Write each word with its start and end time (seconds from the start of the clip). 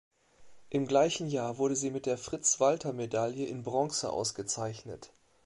Im 0.71 0.87
gleichen 0.87 1.27
Jahr 1.27 1.59
wurde 1.59 1.75
sie 1.75 1.91
mit 1.91 2.07
der 2.07 2.17
Fritz-Walter-Medaille 2.17 3.45
in 3.45 3.61
Bronze 3.61 4.11
ausgezeichnet. 4.11 5.13